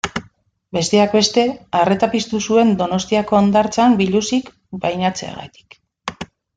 [0.77, 1.43] Besteak beste,
[1.81, 4.53] arreta piztu zuen Donostiako hondartzan biluzik
[4.89, 5.83] bainatzeagatik.